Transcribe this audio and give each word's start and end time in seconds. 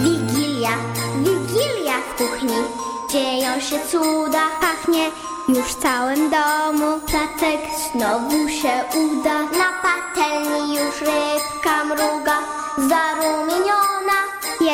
Wigilia, 0.00 0.70
Wigilia 1.24 1.98
w 2.08 2.14
kuchni. 2.18 2.56
Dzieją 3.10 3.60
się 3.60 3.78
cuda, 3.90 4.42
pachnie 4.60 5.10
już 5.48 5.66
w 5.66 5.74
całym 5.82 6.30
domu. 6.30 7.00
Placek 7.06 7.60
znowu 7.92 8.48
się 8.48 8.72
uda. 8.98 9.42
Na 9.42 9.68
patelni 9.82 10.76
już 10.76 11.00
rybka 11.00 11.84
mruga. 11.84 12.38
Zarumieniona 12.78 13.95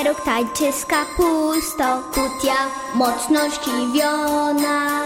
Pieróg 0.03 0.21
tańczy 0.21 0.73
z 0.73 0.87
kapustą 0.87 2.03
Kutia 2.15 2.57
mocno 2.95 3.41
zdziwiona 3.51 5.03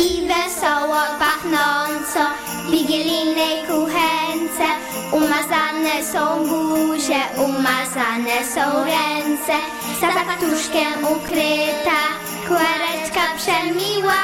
i 0.00 0.28
wesoło 0.28 1.00
pachnąco 1.18 2.20
w 2.66 2.70
wigilijnej 2.70 3.66
kuchence. 3.66 4.66
Umazane 5.12 6.04
są 6.12 6.48
buzie, 6.48 7.20
umazane 7.36 8.44
są 8.54 8.84
ręce, 8.84 9.52
zapatuszkiem 10.00 11.04
ukryta, 11.04 12.00
kłareczka 12.48 13.20
przemiła. 13.36 14.20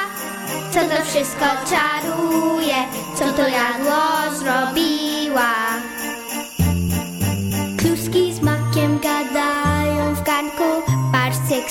Co 0.71 0.81
to 0.81 1.05
wszystko 1.05 1.47
czaruje, 1.71 2.77
co 3.15 3.25
to 3.25 3.49
jadło 3.49 4.37
zrobiła? 4.39 5.66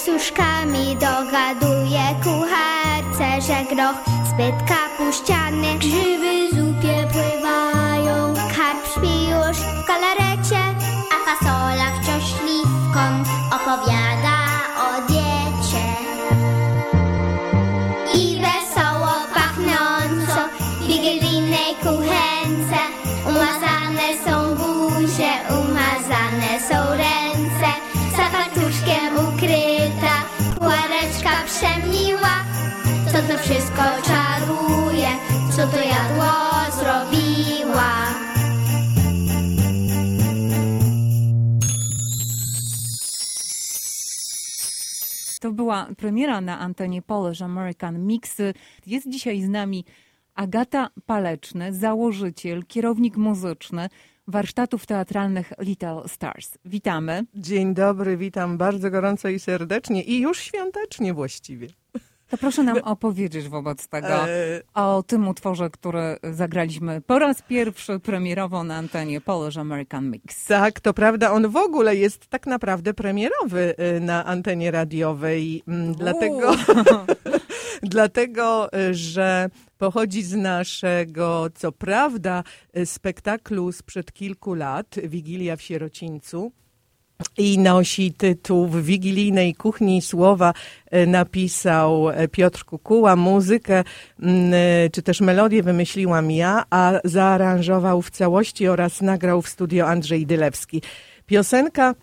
Barcyk 0.05 0.21
z 0.21 0.21
uszkami 0.21 0.95
dogaduje 0.95 2.15
kucharce, 2.23 3.41
że 3.41 3.75
groch 3.75 3.95
zbyt 4.25 4.55
kapuściany, 4.67 5.79
grzyby 5.79 6.54
Premiera 45.97 46.41
na 46.41 46.59
antenie 46.59 47.01
Polish 47.01 47.41
American 47.41 48.05
Mix. 48.07 48.37
Jest 48.85 49.09
dzisiaj 49.09 49.41
z 49.41 49.49
nami 49.49 49.85
Agata 50.35 50.89
Paleczny, 51.05 51.73
założyciel, 51.73 52.63
kierownik 52.67 53.17
muzyczny 53.17 53.89
warsztatów 54.27 54.85
teatralnych 54.85 55.53
Little 55.59 56.01
Stars. 56.07 56.57
Witamy. 56.65 57.25
Dzień 57.35 57.73
dobry, 57.73 58.17
witam 58.17 58.57
bardzo 58.57 58.91
gorąco 58.91 59.29
i 59.29 59.39
serdecznie 59.39 60.03
i 60.03 60.19
już 60.21 60.39
świątecznie 60.39 61.13
właściwie. 61.13 61.67
To 62.35 62.39
proszę 62.39 62.63
nam 62.63 62.77
opowiedzieć 62.77 63.49
wobec 63.49 63.87
tego 63.87 64.07
E, 64.07 64.61
o 64.73 65.03
tym 65.07 65.27
utworze, 65.27 65.69
który 65.69 66.17
zagraliśmy 66.23 67.01
po 67.01 67.19
raz 67.19 67.41
pierwszy 67.41 67.99
premierowo 67.99 68.63
na 68.63 68.75
antenie 68.75 69.21
Polish 69.21 69.57
American 69.57 70.11
Mix. 70.11 70.45
tak, 70.45 70.79
to 70.79 70.93
prawda, 70.93 71.31
on 71.31 71.49
w 71.49 71.55
ogóle 71.55 71.95
jest 71.95 72.27
tak 72.27 72.47
naprawdę 72.47 72.93
premierowy 72.93 73.75
y, 73.97 73.99
na 73.99 74.25
antenie 74.25 74.71
radiowej, 74.71 75.63
mm, 75.67 75.93
dlatego, 75.93 76.55
dlatego, 77.95 78.69
y, 78.73 78.93
że 78.93 79.49
pochodzi 79.77 80.23
z 80.23 80.33
naszego, 80.33 81.47
co 81.55 81.71
prawda, 81.71 82.43
spektaklu 82.85 83.71
sprzed 83.71 84.13
kilku 84.13 84.53
lat, 84.53 84.95
Wigilia 85.03 85.55
w 85.55 85.61
Sierocińcu. 85.61 86.51
I 87.37 87.59
nosi 87.59 88.13
tytuł 88.13 88.67
W 88.67 88.83
wigilijnej 88.85 89.55
kuchni 89.55 90.01
słowa 90.01 90.53
e, 90.91 91.05
napisał 91.05 92.09
e, 92.09 92.27
Piotr 92.27 92.65
Kukuła, 92.65 93.15
muzykę 93.15 93.83
mm, 94.19 94.53
e, 94.53 94.89
czy 94.89 95.01
też 95.01 95.21
melodię 95.21 95.63
wymyśliłam 95.63 96.31
ja, 96.31 96.63
a 96.69 96.99
zaaranżował 97.03 98.01
w 98.01 98.09
całości 98.09 98.67
oraz 98.67 99.01
nagrał 99.01 99.41
w 99.41 99.49
studio 99.49 99.87
Andrzej 99.87 100.25
Dylewski. 100.25 100.81
Piosenka 101.25 101.95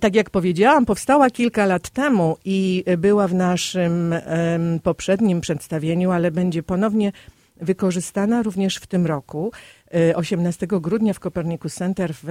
tak 0.00 0.14
jak 0.14 0.30
powiedziałam, 0.30 0.86
powstała 0.86 1.30
kilka 1.30 1.66
lat 1.66 1.90
temu 1.90 2.36
i 2.44 2.84
była 2.98 3.28
w 3.28 3.34
naszym 3.34 4.14
poprzednim 4.82 5.40
przedstawieniu, 5.40 6.10
ale 6.10 6.30
będzie 6.30 6.62
ponownie 6.62 7.12
wykorzystana 7.60 8.42
również 8.42 8.76
w 8.76 8.86
tym 8.86 9.06
roku. 9.06 9.52
E, 9.94 10.16
18 10.16 10.66
grudnia 10.66 11.12
w 11.12 11.20
Copernicus 11.20 11.74
Center 11.74 12.14
w, 12.14 12.24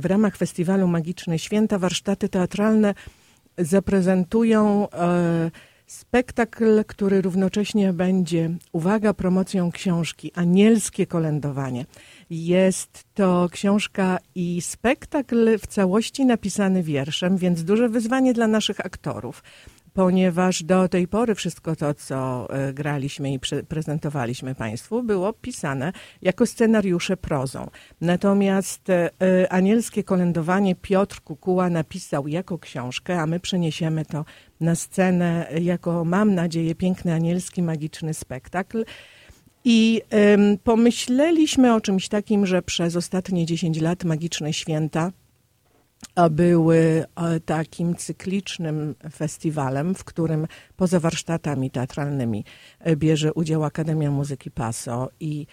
w 0.00 0.04
ramach 0.04 0.36
festiwalu 0.36 0.88
Magiczne 0.88 1.38
Święta 1.38 1.78
warsztaty 1.78 2.28
teatralne 2.28 2.94
zaprezentują 3.58 4.90
e, 4.90 5.50
spektakl, 5.86 6.84
który 6.84 7.22
równocześnie 7.22 7.92
będzie, 7.92 8.50
uwaga, 8.72 9.14
promocją 9.14 9.72
książki 9.72 10.32
Anielskie 10.34 11.06
kolędowanie. 11.06 11.86
Jest 12.30 13.04
to 13.14 13.48
książka 13.52 14.18
i 14.34 14.60
spektakl 14.60 15.58
w 15.58 15.66
całości 15.66 16.26
napisany 16.26 16.82
wierszem, 16.82 17.36
więc 17.36 17.64
duże 17.64 17.88
wyzwanie 17.88 18.32
dla 18.32 18.46
naszych 18.46 18.86
aktorów 18.86 19.42
ponieważ 19.96 20.62
do 20.62 20.88
tej 20.88 21.08
pory 21.08 21.34
wszystko 21.34 21.76
to, 21.76 21.94
co 21.94 22.48
e, 22.50 22.72
graliśmy 22.72 23.32
i 23.32 23.38
pre- 23.38 23.62
prezentowaliśmy 23.62 24.54
Państwu, 24.54 25.02
było 25.02 25.32
pisane 25.32 25.92
jako 26.22 26.46
scenariusze 26.46 27.16
prozą. 27.16 27.70
Natomiast 28.00 28.90
e, 28.90 29.10
e, 29.22 29.52
Anielskie 29.52 30.04
kolędowanie 30.04 30.74
Piotr 30.74 31.20
Kukuła 31.20 31.70
napisał 31.70 32.28
jako 32.28 32.58
książkę, 32.58 33.20
a 33.20 33.26
my 33.26 33.40
przeniesiemy 33.40 34.04
to 34.04 34.24
na 34.60 34.74
scenę 34.74 35.48
jako, 35.60 36.04
mam 36.04 36.34
nadzieję, 36.34 36.74
piękny 36.74 37.14
anielski 37.14 37.62
magiczny 37.62 38.14
spektakl. 38.14 38.84
I 39.64 40.02
pomyśleliśmy 40.64 41.74
o 41.74 41.80
czymś 41.80 42.08
takim, 42.08 42.46
że 42.46 42.62
przez 42.62 42.96
ostatnie 42.96 43.46
10 43.46 43.80
lat 43.80 44.04
magiczne 44.04 44.52
święta 44.52 45.12
były 46.30 47.04
e, 47.16 47.40
takim 47.40 47.96
cyklicznym 47.96 48.94
festiwalem, 49.12 49.94
w 49.94 50.04
którym 50.04 50.46
poza 50.76 51.00
warsztatami 51.00 51.70
teatralnymi 51.70 52.44
e, 52.80 52.96
bierze 52.96 53.32
udział 53.34 53.64
Akademia 53.64 54.10
Muzyki 54.10 54.50
PASO 54.50 55.10
i 55.20 55.46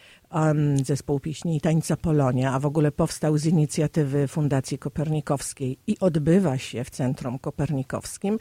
Zespół 0.84 1.20
Pieśni 1.20 1.58
i 1.58 1.62
Tańca 1.62 1.98
Polonia, 1.98 2.54
a 2.54 2.60
w 2.60 2.66
ogóle 2.66 2.92
powstał 2.92 3.38
z 3.38 3.46
inicjatywy 3.46 4.28
Fundacji 4.28 4.78
Kopernikowskiej 4.78 5.78
i 5.88 6.00
odbywa 6.00 6.58
się 6.58 6.84
w 6.84 6.90
Centrum 6.90 7.40
Kopernikowskim. 7.40 8.38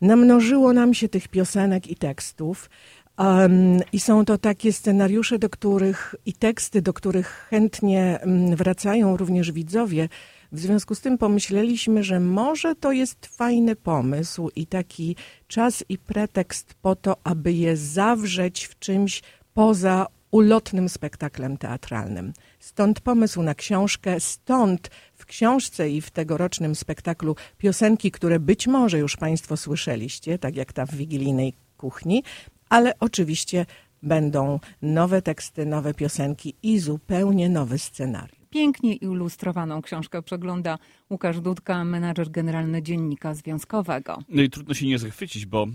Namnożyło 0.00 0.72
nam 0.72 0.94
się 0.94 1.08
tych 1.08 1.28
piosenek 1.28 1.86
i 1.86 1.96
tekstów. 1.96 2.70
Um, 3.18 3.80
I 3.92 4.00
są 4.00 4.24
to 4.24 4.38
takie 4.38 4.72
scenariusze, 4.72 5.38
do 5.38 5.50
których 5.50 6.14
i 6.26 6.32
teksty, 6.32 6.82
do 6.82 6.92
których 6.92 7.46
chętnie 7.50 8.20
mm, 8.20 8.56
wracają 8.56 9.16
również 9.16 9.52
widzowie. 9.52 10.08
W 10.52 10.58
związku 10.58 10.94
z 10.94 11.00
tym 11.00 11.18
pomyśleliśmy, 11.18 12.04
że 12.04 12.20
może 12.20 12.74
to 12.74 12.92
jest 12.92 13.26
fajny 13.26 13.76
pomysł 13.76 14.50
i 14.56 14.66
taki 14.66 15.16
czas 15.46 15.84
i 15.88 15.98
pretekst 15.98 16.74
po 16.74 16.96
to, 16.96 17.16
aby 17.24 17.52
je 17.52 17.76
zawrzeć 17.76 18.64
w 18.64 18.78
czymś 18.78 19.22
poza 19.54 20.06
ulotnym 20.30 20.88
spektaklem 20.88 21.56
teatralnym. 21.56 22.32
Stąd 22.58 23.00
pomysł 23.00 23.42
na 23.42 23.54
książkę, 23.54 24.20
stąd 24.20 24.90
w 25.14 25.26
książce 25.26 25.90
i 25.90 26.00
w 26.00 26.10
tegorocznym 26.10 26.74
spektaklu 26.74 27.36
piosenki, 27.58 28.10
które 28.10 28.40
być 28.40 28.66
może 28.66 28.98
już 28.98 29.16
Państwo 29.16 29.56
słyszeliście, 29.56 30.38
tak 30.38 30.56
jak 30.56 30.72
ta 30.72 30.86
w 30.86 30.94
wigilijnej 30.94 31.54
kuchni, 31.76 32.22
ale 32.68 32.98
oczywiście 32.98 33.66
będą 34.02 34.60
nowe 34.82 35.22
teksty, 35.22 35.66
nowe 35.66 35.94
piosenki 35.94 36.54
i 36.62 36.78
zupełnie 36.78 37.48
nowy 37.48 37.78
scenariusz. 37.78 38.40
Pięknie 38.50 38.94
ilustrowaną 38.94 39.82
książkę 39.82 40.22
przegląda 40.22 40.78
Łukasz 41.10 41.40
Dudka, 41.40 41.84
menadżer 41.84 42.30
generalny 42.30 42.82
Dziennika 42.82 43.34
Związkowego. 43.34 44.18
No 44.28 44.42
i 44.42 44.50
trudno 44.50 44.74
się 44.74 44.86
nie 44.86 44.98
zachwycić, 44.98 45.46
bo 45.46 45.66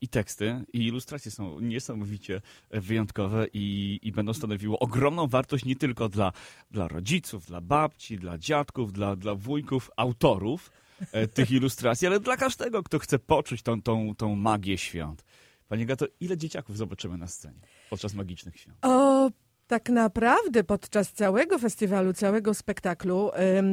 i 0.00 0.08
teksty, 0.08 0.64
i 0.72 0.86
ilustracje 0.86 1.30
są 1.30 1.60
niesamowicie 1.60 2.40
wyjątkowe 2.70 3.46
i, 3.52 3.98
i 4.02 4.12
będą 4.12 4.32
stanowiły 4.32 4.78
ogromną 4.78 5.26
wartość 5.26 5.64
nie 5.64 5.76
tylko 5.76 6.08
dla, 6.08 6.32
dla 6.70 6.88
rodziców, 6.88 7.46
dla 7.46 7.60
babci, 7.60 8.18
dla 8.18 8.38
dziadków, 8.38 8.92
dla, 8.92 9.16
dla 9.16 9.34
wujków, 9.34 9.90
autorów, 9.96 10.70
e, 11.12 11.26
tych 11.26 11.50
ilustracji, 11.50 12.06
ale 12.06 12.20
dla 12.20 12.36
każdego, 12.36 12.82
kto 12.82 12.98
chce 12.98 13.18
poczuć 13.18 13.62
tą, 13.62 13.82
tą, 13.82 14.14
tą 14.14 14.36
magię 14.36 14.78
świąt. 14.78 15.24
Pani 15.72 15.86
Gato, 15.86 16.06
ile 16.20 16.36
dzieciaków 16.36 16.76
zobaczymy 16.76 17.18
na 17.18 17.26
scenie 17.26 17.60
podczas 17.90 18.14
magicznych 18.14 18.56
świąt? 18.56 18.78
O, 18.82 19.30
tak 19.66 19.88
naprawdę 19.88 20.64
podczas 20.64 21.12
całego 21.12 21.58
festiwalu, 21.58 22.12
całego 22.12 22.54
spektaklu, 22.54 23.30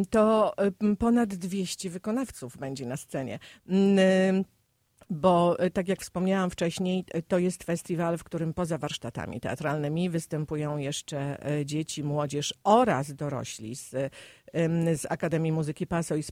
to 0.09 0.53
ponad 0.99 1.35
200 1.35 1.89
wykonawców 1.89 2.57
będzie 2.57 2.85
na 2.85 2.97
scenie. 2.97 3.39
Ym, 3.69 4.45
Bo, 5.09 5.63
y, 5.65 5.71
tak 5.71 5.87
jak 5.87 6.01
wspomniałam 6.01 6.49
wcześniej, 6.49 7.05
y, 7.15 7.21
to 7.21 7.37
jest 7.37 7.63
festiwal, 7.63 8.17
w 8.17 8.23
którym 8.23 8.53
poza 8.53 8.77
warsztatami 8.77 9.39
teatralnymi 9.39 10.09
występują 10.09 10.77
jeszcze 10.77 11.49
y, 11.59 11.65
dzieci, 11.65 12.03
młodzież 12.03 12.53
oraz 12.63 13.13
dorośli 13.13 13.75
z, 13.75 13.89
z 14.95 15.05
Akademii 15.09 15.51
Muzyki 15.51 15.87
PASO 15.87 16.15
i 16.15 16.23
z, 16.23 16.31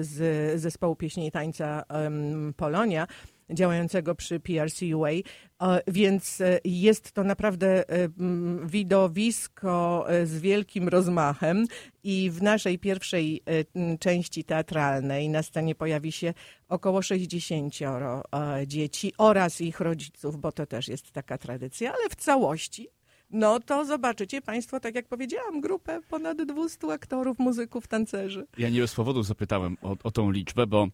z, 0.00 0.60
zespołu 0.60 0.96
pieśni 0.96 1.26
i 1.26 1.30
tańca 1.30 1.84
Polonia 2.56 3.06
działającego 3.50 4.14
przy 4.14 4.40
PRCUA, 4.40 5.10
E, 5.62 5.80
więc 5.86 6.40
e, 6.40 6.60
jest 6.64 7.12
to 7.12 7.24
naprawdę 7.24 7.88
e, 7.88 8.08
m, 8.18 8.68
widowisko 8.68 10.06
z 10.24 10.40
wielkim 10.40 10.88
rozmachem 10.88 11.66
i 12.04 12.30
w 12.30 12.42
naszej 12.42 12.78
pierwszej 12.78 13.42
e, 13.46 13.64
m, 13.74 13.98
części 13.98 14.44
teatralnej 14.44 15.28
na 15.28 15.42
scenie 15.42 15.74
pojawi 15.74 16.12
się 16.12 16.34
około 16.68 17.02
60 17.02 17.74
e, 17.82 18.66
dzieci 18.66 19.12
oraz 19.18 19.60
ich 19.60 19.80
rodziców, 19.80 20.40
bo 20.40 20.52
to 20.52 20.66
też 20.66 20.88
jest 20.88 21.12
taka 21.12 21.38
tradycja, 21.38 21.92
ale 21.92 22.08
w 22.10 22.16
całości 22.16 22.88
no 23.30 23.60
to 23.60 23.84
zobaczycie 23.84 24.42
Państwo, 24.42 24.80
tak 24.80 24.94
jak 24.94 25.08
powiedziałam, 25.08 25.60
grupę 25.60 26.00
ponad 26.08 26.42
200 26.42 26.92
aktorów, 26.92 27.38
muzyków, 27.38 27.86
tancerzy. 27.86 28.46
Ja 28.58 28.68
nie 28.68 28.80
bez 28.80 28.94
powodu 28.94 29.22
zapytałem 29.22 29.76
o, 29.82 29.96
o 30.04 30.10
tą 30.10 30.30
liczbę, 30.30 30.66
bo 30.66 30.88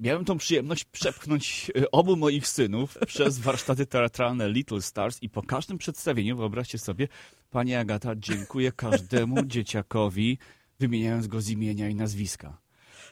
miałem 0.00 0.24
tą 0.24 0.38
przyjemność 0.38 0.84
przepchnąć 0.84 1.70
y, 1.76 1.90
obu 1.90 2.16
moich 2.16 2.48
synów 2.48 2.98
przez 3.06 3.38
warsztaty 3.38 3.86
teatralne 3.86 4.48
Little 4.48 4.82
Stars 4.82 5.22
i 5.22 5.28
po 5.28 5.42
każdym 5.42 5.78
przedstawieniu, 5.78 6.36
wyobraźcie 6.36 6.78
sobie, 6.78 7.08
pani 7.50 7.74
Agata 7.74 8.16
dziękuję 8.16 8.72
każdemu 8.72 9.44
dzieciakowi, 9.54 10.38
wymieniając 10.80 11.26
go 11.26 11.40
z 11.40 11.48
imienia 11.48 11.88
i 11.88 11.94
nazwiska. 11.94 12.58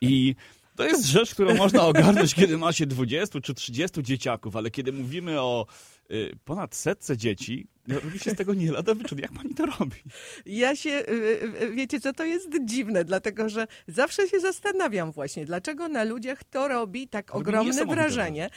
I 0.01 0.35
to 0.77 0.85
jest 0.85 1.07
rzecz, 1.07 1.35
którą 1.35 1.57
można 1.57 1.87
ogarnąć, 1.87 2.35
kiedy 2.35 2.59
ma 2.59 2.73
się 2.73 2.87
20 2.87 3.41
czy 3.41 3.55
30 3.55 4.03
dzieciaków, 4.03 4.57
ale 4.57 4.71
kiedy 4.71 4.93
mówimy 4.93 5.41
o 5.41 5.67
y, 6.11 6.37
ponad 6.45 6.75
setce 6.75 7.17
dzieci, 7.17 7.67
no, 7.95 8.01
robi 8.01 8.19
się 8.19 8.31
z 8.31 8.35
tego 8.35 8.55
nie 8.55 8.73
lada 8.73 8.95
wyczyn. 8.95 9.19
Jak 9.19 9.33
pani 9.33 9.55
to 9.55 9.67
robi? 9.67 9.97
Ja 10.47 10.77
się, 10.77 10.91
y, 10.91 11.63
y, 11.63 11.73
wiecie 11.75 12.01
co, 12.01 12.13
to 12.13 12.25
jest 12.25 12.49
dziwne, 12.65 13.05
dlatego 13.05 13.49
że 13.49 13.67
zawsze 13.89 14.29
się 14.29 14.41
zastanawiam 14.41 15.13
właśnie, 15.13 15.45
dlaczego 15.45 15.89
na 15.89 16.05
ludziach 16.05 16.45
to 16.45 16.69
robi 16.69 17.09
tak 17.09 17.31
Robi 17.31 17.41
ogromne 17.41 17.87
wrażenie. 17.87 18.51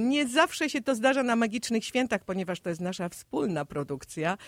Nie 0.00 0.28
zawsze 0.28 0.70
się 0.70 0.82
to 0.82 0.94
zdarza 0.94 1.22
na 1.22 1.36
Magicznych 1.36 1.84
Świętach, 1.84 2.24
ponieważ 2.24 2.60
to 2.60 2.68
jest 2.68 2.80
nasza 2.80 3.08
wspólna 3.08 3.64
produkcja. 3.64 4.38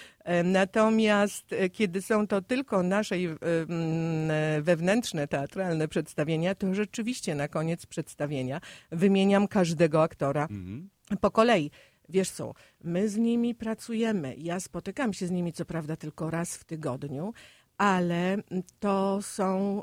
Natomiast 0.44 1.44
kiedy 1.73 2.02
są 2.02 2.26
to 2.26 2.43
tylko 2.43 2.82
nasze 2.82 3.17
mm, 3.17 4.62
wewnętrzne 4.62 5.29
teatralne 5.29 5.88
przedstawienia, 5.88 6.55
to 6.55 6.75
rzeczywiście 6.75 7.35
na 7.35 7.49
koniec 7.49 7.87
przedstawienia 7.87 8.61
wymieniam 8.93 9.49
każdego 9.49 10.02
aktora 10.02 10.43
Mhm. 10.43 10.88
po 11.20 11.31
kolei. 11.31 11.70
Wiesz 12.08 12.31
co, 12.31 12.55
my 12.84 13.08
z 13.08 13.16
nimi 13.16 13.55
pracujemy. 13.55 14.34
Ja 14.37 14.60
spotykam 14.60 15.12
się 15.12 15.26
z 15.26 15.31
nimi 15.31 15.52
co 15.52 15.64
prawda 15.64 15.96
tylko 15.96 16.31
raz 16.31 16.56
w 16.56 16.64
tygodniu, 16.64 17.32
ale 17.78 18.37
to 18.78 19.19
są 19.22 19.82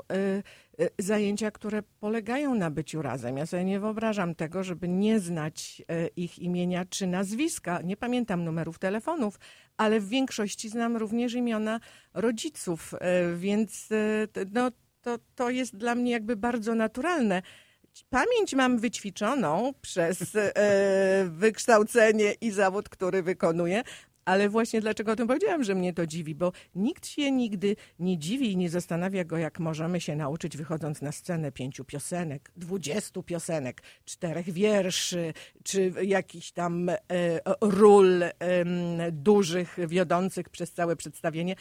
y, 0.78 0.82
y, 0.84 0.90
zajęcia, 0.98 1.50
które 1.50 1.82
polegają 1.82 2.54
na 2.54 2.70
byciu 2.70 3.02
razem. 3.02 3.36
Ja 3.36 3.46
sobie 3.46 3.64
nie 3.64 3.80
wyobrażam 3.80 4.34
tego, 4.34 4.64
żeby 4.64 4.88
nie 4.88 5.20
znać 5.20 5.82
y, 5.92 6.08
ich 6.16 6.38
imienia 6.38 6.84
czy 6.84 7.06
nazwiska. 7.06 7.82
Nie 7.82 7.96
pamiętam 7.96 8.44
numerów 8.44 8.78
telefonów, 8.78 9.38
ale 9.76 10.00
w 10.00 10.08
większości 10.08 10.68
znam 10.68 10.96
również 10.96 11.34
imiona 11.34 11.80
rodziców, 12.14 12.94
więc 13.36 13.88
no, 14.52 14.70
to, 15.00 15.18
to 15.34 15.50
jest 15.50 15.76
dla 15.76 15.94
mnie 15.94 16.10
jakby 16.10 16.36
bardzo 16.36 16.74
naturalne. 16.74 17.42
Pamięć 18.04 18.54
mam 18.54 18.78
wyćwiczoną 18.78 19.72
przez 19.80 20.36
e, 20.36 20.52
wykształcenie 21.30 22.32
i 22.40 22.50
zawód, 22.50 22.88
który 22.88 23.22
wykonuję, 23.22 23.82
ale 24.26 24.48
właśnie 24.48 24.80
dlaczego 24.80 25.12
o 25.12 25.16
tym 25.16 25.26
powiedziałam, 25.26 25.64
że 25.64 25.74
mnie 25.74 25.92
to 25.92 26.06
dziwi, 26.06 26.34
bo 26.34 26.52
nikt 26.74 27.06
się 27.06 27.30
nigdy 27.30 27.76
nie 27.98 28.18
dziwi 28.18 28.52
i 28.52 28.56
nie 28.56 28.70
zastanawia 28.70 29.24
go, 29.24 29.38
jak 29.38 29.60
możemy 29.60 30.00
się 30.00 30.16
nauczyć, 30.16 30.56
wychodząc 30.56 31.02
na 31.02 31.12
scenę 31.12 31.52
pięciu 31.52 31.84
piosenek, 31.84 32.52
dwudziestu 32.56 33.22
piosenek, 33.22 33.82
czterech 34.04 34.50
wierszy, 34.50 35.32
czy 35.64 35.92
jakichś 36.02 36.52
tam 36.52 36.88
e, 36.88 36.96
ról 37.60 38.22
em, 38.22 38.68
dużych, 39.12 39.76
wiodących 39.88 40.48
przez 40.48 40.72
całe 40.72 40.96
przedstawienie. 40.96 41.56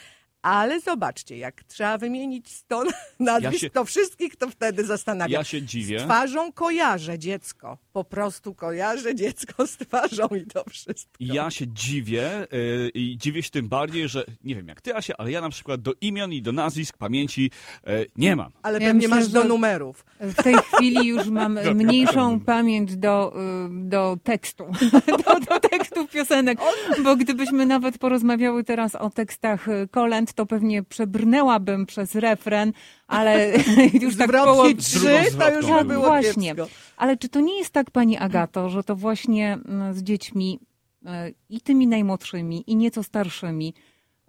Ale 0.46 0.80
zobaczcie, 0.80 1.38
jak 1.38 1.64
trzeba 1.64 1.98
wymienić 1.98 2.52
100 2.52 2.84
nazwisk, 3.20 3.62
się- 3.62 3.70
to 3.70 3.86
wszystkich 3.86 4.36
to 4.36 4.50
wtedy 4.50 4.86
zastanawia. 4.86 5.38
Ja 5.38 5.44
się 5.44 5.62
dziwię. 5.62 6.00
Z 6.00 6.04
twarzą 6.04 6.52
kojarzę 6.52 7.20
dziecko. 7.20 7.78
Po 7.94 8.04
prostu 8.04 8.56
kojarzę 8.56 9.16
dziecko 9.16 9.68
z 9.68 9.78
twarzą 9.78 10.28
i 10.28 10.46
to 10.46 10.64
wszystko. 10.70 11.12
Ja 11.20 11.52
się 11.52 11.68
dziwię 11.68 12.48
yy, 12.52 12.90
i 12.94 13.18
dziwię 13.18 13.44
się 13.44 13.50
tym 13.50 13.70
bardziej, 13.70 14.10
że 14.10 14.24
nie 14.44 14.56
wiem 14.56 14.68
jak 14.68 14.82
ty, 14.82 14.96
Asia, 14.96 15.14
ale 15.18 15.32
ja 15.32 15.42
na 15.42 15.50
przykład 15.50 15.82
do 15.82 15.94
imion 16.02 16.34
i 16.34 16.42
do 16.42 16.52
nazwisk 16.52 16.98
pamięci 16.98 17.52
yy, 17.88 18.06
nie 18.16 18.36
mam. 18.36 18.52
Ale 18.62 18.80
Ja 18.80 18.88
pewnie 18.88 19.08
myślę, 19.08 19.22
masz 19.22 19.28
do 19.32 19.44
numerów. 19.44 20.06
W 20.20 20.44
tej 20.44 20.56
chwili 20.56 21.08
już 21.08 21.28
mam 21.28 21.60
mniejszą 21.76 22.40
pamięć 22.40 22.96
do, 22.98 23.34
y, 23.36 23.90
do 23.90 24.18
tekstu, 24.24 24.66
do, 25.26 25.40
do 25.40 25.60
tekstów 25.70 26.12
piosenek, 26.12 26.60
bo 27.04 27.16
gdybyśmy 27.16 27.66
nawet 27.66 27.98
porozmawiały 27.98 28.64
teraz 28.64 28.96
o 28.96 29.10
tekstach 29.10 29.68
y, 29.68 29.88
kolęd, 29.92 30.35
to 30.36 30.46
pewnie 30.46 30.84
przebrnęłabym 30.84 31.86
przez 31.86 32.16
refren, 32.16 32.74
ale 33.08 33.52
już 34.02 34.18
tak 34.18 34.32
poło... 34.32 34.74
trzy, 34.74 35.00
to 35.40 35.52
już 35.56 35.66
by 35.66 35.86
było 35.86 36.06
Właśnie. 36.06 36.56
kiepsko. 36.56 36.68
Ale 36.98 37.18
czy 37.18 37.30
to 37.30 37.40
nie 37.40 37.58
jest 37.58 37.72
tak, 37.74 37.92
pani 37.92 38.18
Agato, 38.18 38.70
że 38.70 38.84
to 38.84 38.96
właśnie 38.96 39.54
mm, 39.54 39.94
z 39.94 40.04
dziećmi 40.04 40.60
y, 41.04 41.08
i 41.50 41.62
tymi 41.62 41.88
najmłodszymi, 41.88 42.64
i 42.68 42.76
nieco 42.76 43.04
starszymi 43.04 43.74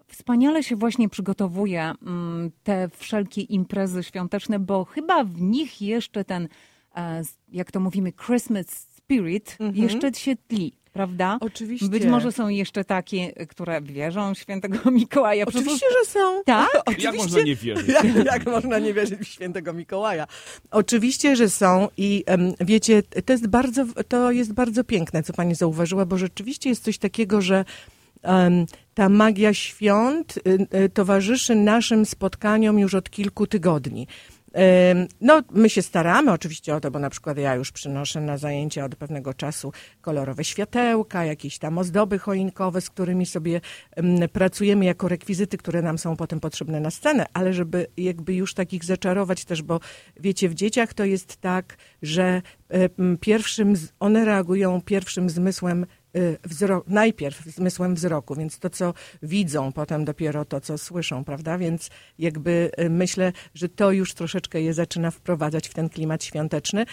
wspaniale 0.07 0.63
się 0.63 0.77
właśnie 0.77 1.09
przygotowuje 1.09 1.93
mm, 2.03 2.51
te 2.63 2.89
wszelkie 2.97 3.41
imprezy 3.41 4.03
świąteczne, 4.03 4.59
bo 4.59 4.85
chyba 4.85 5.25
w 5.25 5.41
nich 5.41 5.83
jeszcze 5.83 6.25
ten, 6.25 6.49
e, 6.97 7.23
jak 7.53 7.73
to 7.73 7.81
mówimy, 7.81 8.13
Christmas 8.13 8.67
spirit 8.97 9.57
Mhm. 9.61 9.85
jeszcze 9.85 10.15
się 10.15 10.37
tli, 10.37 10.73
prawda? 10.97 11.39
Oczywiście. 11.41 11.89
Być 11.89 12.05
może 12.05 12.33
są 12.33 12.49
jeszcze 12.49 12.85
takie, 12.85 13.33
które 13.33 13.83
wierzą 13.83 14.35
w 14.35 14.39
świętego 14.39 14.91
Mikołaja. 14.91 15.45
Oczywiście, 15.47 15.87
że 15.99 16.11
są. 16.11 16.43
Tak? 16.45 16.69
Oczywiście. 16.87 17.07
Jak 17.07 17.17
można 17.17 17.43
nie 17.43 17.57
wierzyć? 17.57 17.89
Jak, 17.89 18.25
jak 18.25 18.47
można 18.47 18.79
nie 18.79 18.95
wierzyć 18.95 19.21
w 19.21 19.25
świętego 19.25 19.73
Mikołaja? 19.73 20.27
Oczywiście, 20.71 21.37
że 21.37 21.51
są 21.51 21.89
i 21.97 22.25
em, 22.27 22.55
wiecie, 22.61 23.03
to 23.03 23.33
jest, 23.33 23.47
bardzo, 23.47 23.85
to 24.09 24.31
jest 24.31 24.53
bardzo 24.53 24.85
piękne, 24.85 25.23
co 25.23 25.33
pani 25.33 25.55
zauważyła, 25.55 26.07
bo 26.07 26.19
rzeczywiście 26.19 26.69
jest 26.69 26.85
coś 26.85 26.99
takiego, 26.99 27.41
że 27.41 27.65
em, 28.23 28.67
ta 28.95 29.09
magia 29.09 29.55
świąt 29.55 30.37
y, 30.37 30.79
y, 30.85 30.89
towarzyszy 30.89 31.55
naszym 31.55 32.07
spotkaniom 32.07 32.79
już 32.79 32.95
od 32.95 33.11
kilku 33.11 33.47
tygodni. 33.47 34.07
No, 35.21 35.43
my 35.53 35.71
się 35.71 35.83
staramy 35.83 36.33
oczywiście 36.33 36.75
o 36.75 36.81
to, 36.81 36.91
bo 36.91 36.99
na 36.99 37.11
przykład 37.11 37.39
ja 37.39 37.55
już 37.55 37.73
przynoszę 37.73 38.21
na 38.21 38.37
zajęcia 38.37 38.85
od 38.85 38.97
pewnego 38.97 39.35
czasu 39.35 39.73
kolorowe 40.01 40.45
światełka, 40.45 41.25
jakieś 41.25 41.59
tam 41.59 41.79
ozdoby 41.79 42.19
choinkowe, 42.19 42.81
z 42.81 42.91
którymi 42.91 43.27
sobie 43.27 43.61
em, 43.97 44.19
pracujemy 44.33 44.85
jako 44.85 45.09
rekwizyty, 45.09 45.59
które 45.59 45.83
nam 45.83 45.99
są 45.99 46.17
potem 46.17 46.41
potrzebne 46.41 46.81
na 46.81 46.91
scenę, 46.91 47.27
ale 47.33 47.53
żeby 47.53 47.87
jakby 47.97 48.35
już 48.35 48.55
takich 48.55 48.85
zaczarować 48.85 49.45
też, 49.45 49.63
bo 49.63 49.81
wiecie, 50.21 50.49
w 50.49 50.55
dzieciach 50.55 50.95
to 50.95 51.05
jest 51.05 51.37
tak, 51.37 51.77
że 52.03 52.43
pierwszym, 53.21 53.75
one 54.01 54.25
reagują 54.25 54.81
pierwszym 54.81 55.31
zmysłem 55.31 55.87
wzro- 56.49 56.83
najpierw 56.87 57.45
zmysłem 57.45 57.95
wzroku, 57.95 58.35
więc 58.35 58.59
to, 58.59 58.71
co 58.71 58.95
widzą, 59.23 59.73
potem 59.73 60.05
dopiero 60.05 60.45
to, 60.45 60.61
co 60.61 60.79
słyszą, 60.79 61.25
prawda? 61.25 61.59
Więc 61.59 61.91
jakby 62.19 62.71
y, 62.81 62.91
myślę, 62.91 63.33
że 63.55 63.69
to 63.69 63.93
już 63.93 64.15
troszeczkę 64.15 64.61
je 64.61 64.75
zaczyna 64.75 65.11
wprowadzać 65.11 65.69
w 65.69 65.75
ten 65.75 65.89
klimat 65.89 66.25
świąteczny. 66.25 66.87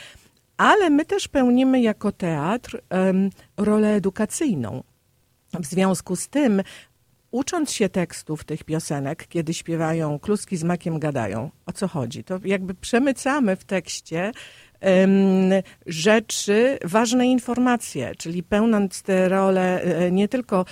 Ale 0.57 0.89
my 0.89 1.05
też 1.05 1.27
pełnimy 1.27 1.81
jako 1.81 2.11
teatr 2.11 2.81
em, 2.89 3.29
rolę 3.57 3.95
edukacyjną. 3.95 4.83
W 5.59 5.65
związku 5.65 6.15
z 6.15 6.29
tym, 6.29 6.61
ucząc 7.31 7.71
się 7.71 7.89
tekstów 7.89 8.43
tych 8.43 8.63
piosenek, 8.63 9.27
kiedy 9.27 9.53
śpiewają 9.53 10.19
kluski 10.19 10.57
z 10.57 10.63
makiem 10.63 10.99
gadają, 10.99 11.51
o 11.65 11.71
co 11.71 11.87
chodzi? 11.87 12.23
To 12.23 12.39
jakby 12.45 12.73
przemycamy 12.73 13.55
w 13.55 13.63
tekście 13.63 14.31
rzeczy, 15.85 16.79
ważne 16.83 17.27
informacje, 17.27 18.15
czyli 18.15 18.43
pełniąc 18.43 19.01
tę 19.01 19.29
rolę 19.29 19.81
e, 19.81 20.11
nie 20.11 20.27
tylko 20.27 20.65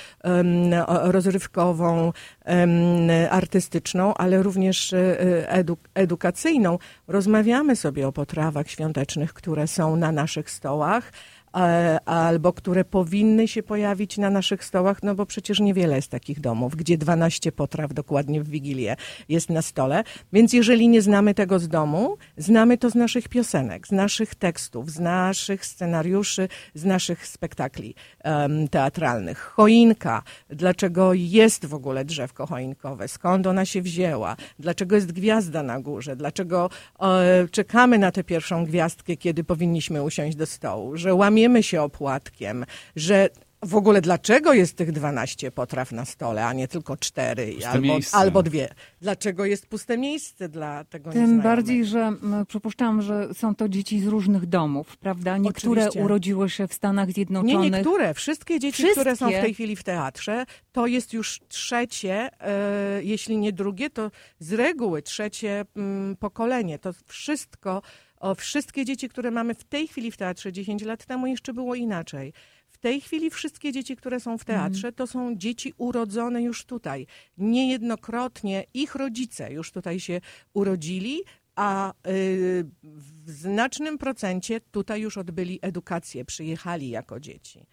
rozrywkową, 1.04 2.12
artystyczną, 3.30 4.14
ale 4.14 4.44
również 4.44 4.94
e, 4.94 5.50
edu, 5.50 5.78
edukacyjną, 5.96 6.78
rozmawiamy 7.08 7.76
sobie 7.76 8.08
o 8.08 8.12
potrawach 8.12 8.70
świątecznych, 8.70 9.34
które 9.34 9.68
są 9.68 9.96
na 9.96 10.12
naszych 10.12 10.50
stołach, 10.50 11.12
albo 12.06 12.54
które 12.54 12.86
powinny 12.86 13.48
się 13.48 13.64
pojawić 13.64 14.18
na 14.18 14.30
naszych 14.30 14.66
stołach, 14.66 15.04
no 15.04 15.16
bo 15.16 15.26
przecież 15.26 15.60
niewiele 15.60 15.96
jest 15.96 16.08
takich 16.08 16.40
domów, 16.40 16.76
gdzie 16.76 16.98
12 16.98 17.52
potraw 17.52 17.94
dokładnie 17.94 18.42
w 18.42 18.50
Wigilię 18.50 18.96
jest 19.30 19.50
na 19.50 19.62
stole. 19.62 20.04
Więc 20.34 20.54
jeżeli 20.54 20.88
nie 20.88 21.02
znamy 21.02 21.34
tego 21.34 21.60
z 21.60 21.68
domu, 21.68 22.18
znamy 22.38 22.78
to 22.78 22.90
z 22.90 22.96
naszych 22.96 23.30
piosenek, 23.30 23.88
z 23.88 23.92
naszych 23.92 24.36
tekstów, 24.36 24.92
z 24.92 25.00
naszych 25.00 25.66
scenariuszy, 25.66 26.48
z 26.74 26.86
naszych 26.86 27.28
spektakli 27.28 27.96
em, 28.20 28.68
teatralnych. 28.68 29.40
Choinka, 29.40 30.24
dlaczego 30.50 31.14
jest 31.14 31.66
w 31.66 31.74
ogóle 31.74 32.06
drzewko 32.06 32.46
choinkowe, 32.46 33.08
skąd 33.08 33.48
ona 33.48 33.66
się 33.66 33.82
wzięła, 33.82 34.36
dlaczego 34.60 34.96
jest 34.96 35.12
gwiazda 35.12 35.64
na 35.64 35.80
górze, 35.80 36.16
dlaczego 36.16 36.70
e, 37.00 37.48
czekamy 37.52 37.98
na 37.98 38.12
tę 38.12 38.24
pierwszą 38.24 38.66
gwiazdkę, 38.66 39.18
kiedy 39.18 39.44
powinniśmy 39.44 40.04
usiąść 40.04 40.38
do 40.38 40.46
stołu, 40.46 40.98
że 40.98 41.16
łamiemy 41.16 41.41
się 41.62 41.82
opłatkiem, 41.82 42.66
że 42.96 43.30
w 43.66 43.76
ogóle 43.76 44.02
dlaczego 44.02 44.54
jest 44.54 44.76
tych 44.78 44.92
12 44.92 45.52
potraw 45.52 45.92
na 45.92 46.06
stole, 46.06 46.46
a 46.46 46.54
nie 46.54 46.68
tylko 46.68 46.98
cztery 46.98 47.52
Puste 47.54 47.70
albo, 47.70 47.82
miejsce. 47.88 48.18
albo 48.18 48.44
dwie? 48.44 48.70
Dlaczego 49.02 49.46
jest 49.46 49.68
puste 49.68 49.98
miejsce 49.98 50.50
dla 50.50 50.84
tego 50.84 51.12
Tym 51.12 51.22
nieznajomego? 51.22 51.50
bardziej, 51.50 51.86
że 51.86 52.00
m, 52.00 52.46
przypuszczam, 52.48 53.02
że 53.02 53.34
są 53.34 53.56
to 53.56 53.70
dzieci 53.70 54.00
z 54.02 54.08
różnych 54.08 54.46
domów, 54.46 54.98
prawda? 54.98 55.38
Niektóre 55.38 55.82
Oczywiście. 55.82 56.06
urodziły 56.06 56.50
się 56.50 56.68
w 56.68 56.74
Stanach 56.74 57.08
Nie 57.08 57.14
Zjednoczonych. 57.14 57.72
niektóre, 57.72 58.14
wszystkie 58.14 58.60
dzieci, 58.60 58.74
Wszystkie? 58.74 58.92
które 59.02 59.16
są 59.16 59.30
w 59.30 59.42
tej 59.42 59.54
chwili 59.54 59.76
w 59.76 59.84
teatrze, 59.84 60.46
to 60.72 60.88
jest 60.88 61.14
już 61.14 61.40
trzecie, 61.48 62.30
e, 62.42 63.04
jeśli 63.04 63.38
nie 63.38 63.54
drugie, 63.54 63.90
to 63.90 64.12
z 64.40 64.54
reguły 64.54 65.02
trzecie 65.02 65.66
mm, 65.76 66.16
pokolenie. 66.16 66.80
To 66.80 66.90
wszystko, 67.06 67.82
o, 68.22 68.36
wszystkie 68.36 68.86
dzieci, 68.86 69.10
które 69.10 69.32
mamy 69.32 69.56
w 69.56 69.64
tej 69.64 69.88
chwili 69.88 70.12
w 70.12 70.18
teatrze, 70.18 70.52
10 70.52 70.84
lat 70.84 71.06
temu 71.06 71.28
jeszcze 71.28 71.54
było 71.54 71.76
inaczej. 71.76 72.34
W 72.70 72.78
tej 72.78 73.02
chwili 73.02 73.30
wszystkie 73.30 73.72
dzieci, 73.72 73.96
które 73.96 74.20
są 74.20 74.38
w 74.38 74.46
teatrze, 74.46 74.92
to 74.92 75.08
są 75.08 75.36
dzieci 75.36 75.74
urodzone 75.78 76.44
już 76.44 76.66
tutaj. 76.66 77.08
Niejednokrotnie 77.38 78.64
ich 78.74 78.96
rodzice 78.96 79.54
już 79.54 79.72
tutaj 79.72 80.00
się 80.00 80.22
urodzili, 80.54 81.22
a 81.56 81.94
y, 82.08 82.66
w 82.84 83.32
znacznym 83.32 83.98
procencie 83.98 84.62
tutaj 84.62 85.02
już 85.02 85.18
odbyli 85.18 85.60
edukację, 85.62 86.26
przyjechali 86.26 86.90
jako 86.90 87.20
dzieci. 87.20 87.66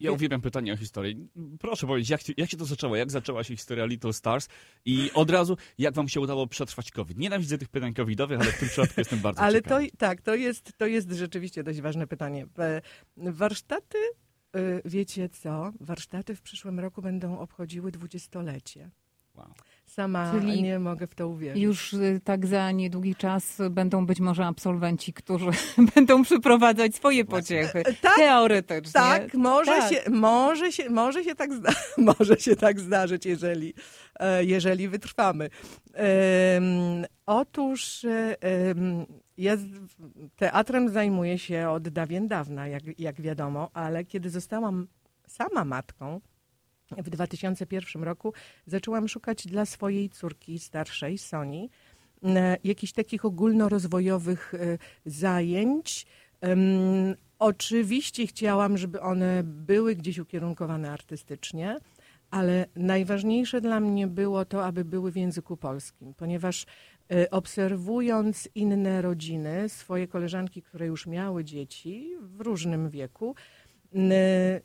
Ja 0.00 0.12
uwielbiam 0.12 0.40
pytania 0.40 0.72
o 0.72 0.76
historię. 0.76 1.14
Proszę 1.60 1.86
powiedzieć, 1.86 2.10
jak, 2.10 2.20
się- 2.22 2.32
jak 2.36 2.50
się 2.50 2.56
to 2.56 2.64
zaczęło? 2.64 2.96
Jak 2.96 3.10
zaczęła 3.10 3.44
się 3.44 3.56
historia 3.56 3.84
Little 3.86 4.12
Stars? 4.12 4.48
I 4.84 5.10
od 5.14 5.30
razu, 5.30 5.56
jak 5.78 5.94
wam 5.94 6.08
się 6.08 6.20
udało 6.20 6.46
przetrwać 6.46 6.90
COVID? 6.90 7.18
Nienawidzę 7.18 7.58
tych 7.58 7.68
pytań 7.68 7.94
covidowych, 7.94 8.40
ale 8.40 8.52
w 8.52 8.58
tym 8.60 8.68
przypadku 8.68 8.94
jestem 9.00 9.18
bardzo 9.18 9.40
Ale 9.46 9.62
to, 9.62 9.68
ciekawy. 9.68 9.90
tak, 9.98 10.22
to 10.22 10.34
jest, 10.34 10.72
to 10.76 10.86
jest 10.86 11.10
rzeczywiście 11.10 11.62
dość 11.62 11.80
ważne 11.80 12.06
pytanie. 12.06 12.46
E, 12.58 12.82
Warsztaty, 13.16 13.98
y, 14.56 14.82
wiecie 14.84 15.28
co? 15.28 15.72
Warsztaty 15.80 16.34
w 16.34 16.42
przyszłym 16.42 16.80
roku 16.80 17.02
będą 17.02 17.38
obchodziły 17.38 17.92
dwudziestolecie. 17.92 18.90
Wow. 19.34 19.54
Sama 19.88 20.32
Czyli 20.32 20.62
nie 20.62 20.78
mogę 20.78 21.06
w 21.06 21.14
to 21.14 21.28
uwierzyć. 21.28 21.62
Już 21.62 21.92
y, 21.92 22.20
tak 22.24 22.46
za 22.46 22.72
niedługi 22.72 23.14
czas 23.14 23.58
będą 23.70 24.06
być 24.06 24.20
może 24.20 24.46
absolwenci, 24.46 25.12
którzy 25.12 25.50
będą 25.94 26.22
przyprowadzać 26.22 26.94
swoje 26.94 27.24
pociechy. 27.24 27.82
Tak, 28.00 28.16
Teoretycznie. 28.16 28.92
Tak, 28.92 29.34
może, 29.34 29.72
Tak. 29.72 29.92
Się, 29.92 30.10
może, 30.10 30.72
się, 30.72 30.90
może, 30.90 31.24
się 31.24 31.34
tak 31.34 31.54
zda, 31.54 31.70
może 32.18 32.36
się 32.36 32.56
tak 32.56 32.80
zdarzyć, 32.80 33.26
jeżeli, 33.26 33.74
e, 34.20 34.44
jeżeli 34.44 34.88
wytrwamy. 34.88 35.50
Em, 35.94 37.06
otóż 37.26 38.04
e, 38.04 38.42
em, 38.42 39.06
ja 39.38 39.56
teatrem 40.36 40.88
zajmuję 40.88 41.38
się 41.38 41.68
od 41.68 41.88
dawien 41.88 42.28
dawna, 42.28 42.68
jak, 42.68 42.82
jak 42.98 43.20
wiadomo, 43.20 43.70
ale 43.72 44.04
kiedy 44.04 44.30
zostałam 44.30 44.86
sama 45.26 45.64
matką, 45.64 46.20
w 46.96 47.10
2001 47.10 48.02
roku 48.02 48.32
zaczęłam 48.66 49.08
szukać 49.08 49.46
dla 49.46 49.66
swojej 49.66 50.10
córki 50.10 50.58
starszej, 50.58 51.18
Soni, 51.18 51.70
e, 52.24 52.56
jakichś 52.64 52.92
takich 52.92 53.24
ogólnorozwojowych 53.24 54.54
e, 54.54 54.78
zajęć. 55.06 56.06
Oczywiście 57.38 58.26
chciałam, 58.26 58.78
żeby 58.78 59.00
one 59.00 59.42
były 59.44 59.94
gdzieś 59.94 60.18
ukierunkowane 60.18 60.90
artystycznie, 60.90 61.76
ale 62.30 62.66
najważniejsze 62.76 63.60
dla 63.60 63.80
mnie 63.80 64.06
było 64.06 64.44
to, 64.44 64.64
aby 64.64 64.84
były 64.84 65.12
w 65.12 65.16
języku 65.16 65.56
polskim, 65.56 66.14
ponieważ 66.14 66.66
e, 67.10 67.30
obserwując 67.30 68.48
inne 68.54 69.02
rodziny, 69.02 69.68
swoje 69.68 70.08
koleżanki, 70.08 70.62
które 70.62 70.86
już 70.86 71.06
miały 71.06 71.44
dzieci 71.44 72.10
w 72.20 72.40
różnym 72.40 72.90
wieku, 72.90 73.34
n- 73.92 74.12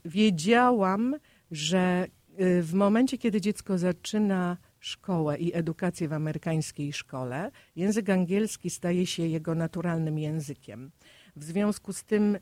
wiedziałam, 0.06 1.16
że 1.54 2.08
y, 2.40 2.64
w 2.64 2.74
momencie, 2.74 3.18
kiedy 3.18 3.42
dziecko 3.42 3.78
zaczyna 3.78 4.58
szkołę 4.80 5.38
i 5.38 5.56
edukację 5.56 6.08
w 6.08 6.14
amerykańskiej 6.14 6.94
szkole, 6.94 7.52
język 7.76 8.10
angielski 8.10 8.70
staje 8.70 9.06
się 9.06 9.28
jego 9.28 9.56
naturalnym 9.56 10.20
językiem. 10.20 10.92
W 11.36 11.44
związku 11.44 11.94
z 11.94 12.04
tym 12.04 12.38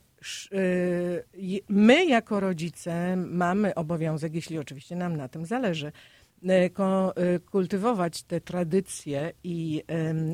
y, 0.54 1.64
my 1.70 2.06
jako 2.06 2.40
rodzice 2.40 3.16
mamy 3.16 3.76
obowiązek, 3.76 4.36
jeśli 4.36 4.58
oczywiście 4.58 4.96
nam 4.96 5.18
na 5.18 5.28
tym 5.28 5.46
zależy, 5.46 5.92
y, 6.44 7.40
kultywować 7.40 8.24
te 8.24 8.42
tradycje 8.42 9.32
i, 9.44 9.84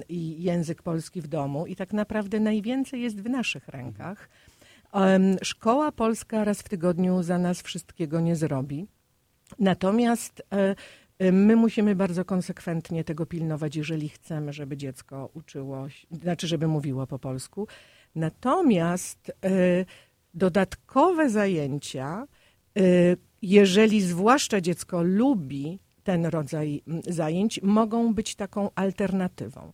i 0.10 0.43
język 0.43 0.81
polski 0.81 1.22
w 1.22 1.27
domu 1.27 1.65
i 1.65 1.75
tak 1.75 1.93
naprawdę 1.93 2.39
najwięcej 2.39 3.01
jest 3.01 3.22
w 3.22 3.29
naszych 3.29 3.67
rękach. 3.67 4.29
Szkoła 5.41 5.91
polska 5.91 6.44
raz 6.44 6.62
w 6.62 6.70
tygodniu 6.70 7.24
za 7.24 7.38
nas 7.38 7.62
wszystkiego 7.62 8.20
nie 8.20 8.36
zrobi. 8.36 8.88
Natomiast 9.60 10.44
e, 10.51 10.75
e, 11.20 11.32
my 11.32 11.56
musimy 11.56 11.96
bardzo 11.96 12.25
konsekwentnie 12.25 13.03
tego 13.03 13.25
pilnować, 13.25 13.75
jeżeli 13.75 14.10
chcemy, 14.10 14.53
żeby 14.53 14.77
dziecko 14.77 15.29
uczyło, 15.34 15.88
znaczy, 16.12 16.48
żeby 16.48 16.67
mówiło 16.67 17.08
po 17.08 17.20
polsku. 17.20 17.67
Natomiast 18.15 19.29
e, 19.29 19.51
dodatkowe 20.34 21.29
zajęcia, 21.29 22.27
jeżeli 23.41 24.01
zwłaszcza 24.01 24.62
dziecko 24.62 25.01
lubi 25.03 25.79
ten 26.03 26.25
rodzaj 26.25 26.84
zajęć, 27.08 27.60
mogą 27.63 28.13
być 28.13 28.36
taką 28.36 28.70
alternatywą. 28.75 29.72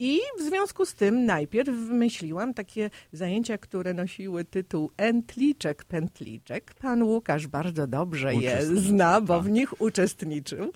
I 0.00 0.20
w 0.38 0.42
związku 0.42 0.86
z 0.86 0.94
tym 0.94 1.24
najpierw 1.24 1.68
wymyśliłam 1.68 2.54
takie 2.54 2.90
zajęcia, 3.12 3.58
które 3.58 3.94
nosiły 3.94 4.44
tytuł 4.44 4.90
Entliczek, 4.96 5.84
Pętliczek. 5.84 6.74
Pan 6.74 7.02
Łukasz 7.02 7.46
bardzo 7.46 7.86
dobrze 7.86 8.34
je 8.34 8.66
zna, 8.66 9.20
bo 9.20 9.36
tak. 9.36 9.46
w 9.46 9.50
nich 9.50 9.80
uczestniczył. 9.80 10.72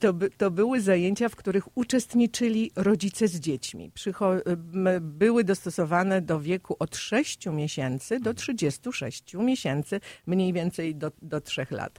To, 0.00 0.12
by, 0.12 0.30
to 0.30 0.50
były 0.50 0.80
zajęcia, 0.80 1.28
w 1.28 1.36
których 1.36 1.78
uczestniczyli 1.78 2.70
rodzice 2.76 3.28
z 3.28 3.40
dziećmi. 3.40 3.90
Przycho- 3.90 4.56
były 5.00 5.44
dostosowane 5.44 6.22
do 6.22 6.40
wieku 6.40 6.76
od 6.78 6.96
6 6.96 7.46
miesięcy 7.46 8.20
do 8.20 8.34
36 8.34 9.34
miesięcy, 9.34 10.00
mniej 10.26 10.52
więcej 10.52 10.94
do, 10.94 11.12
do 11.22 11.40
3 11.40 11.66
lat. 11.70 11.98